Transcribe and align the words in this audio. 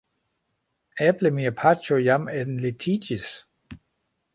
Eble 1.09 1.31
mia 1.37 1.53
paĉjo 1.61 2.01
jam 2.09 2.29
enlitiĝis." 2.41 3.33